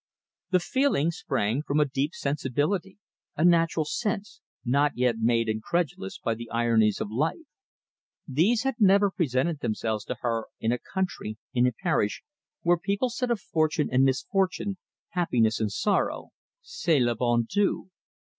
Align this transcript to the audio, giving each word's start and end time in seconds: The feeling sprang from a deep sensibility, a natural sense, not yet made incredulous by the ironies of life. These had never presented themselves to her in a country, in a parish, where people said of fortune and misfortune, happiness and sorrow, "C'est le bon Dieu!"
The 0.49 0.59
feeling 0.59 1.11
sprang 1.11 1.61
from 1.61 1.79
a 1.79 1.85
deep 1.85 2.15
sensibility, 2.15 2.97
a 3.35 3.45
natural 3.45 3.85
sense, 3.85 4.41
not 4.65 4.93
yet 4.95 5.17
made 5.19 5.47
incredulous 5.47 6.17
by 6.17 6.33
the 6.33 6.49
ironies 6.49 6.99
of 6.99 7.11
life. 7.11 7.45
These 8.27 8.63
had 8.63 8.77
never 8.79 9.11
presented 9.11 9.59
themselves 9.59 10.03
to 10.05 10.17
her 10.21 10.45
in 10.59 10.71
a 10.71 10.79
country, 10.79 11.37
in 11.53 11.67
a 11.67 11.71
parish, 11.71 12.23
where 12.63 12.77
people 12.79 13.11
said 13.11 13.29
of 13.29 13.39
fortune 13.41 13.89
and 13.91 14.01
misfortune, 14.03 14.79
happiness 15.09 15.59
and 15.59 15.71
sorrow, 15.71 16.29
"C'est 16.63 16.99
le 16.99 17.13
bon 17.13 17.45
Dieu!" 17.47 17.91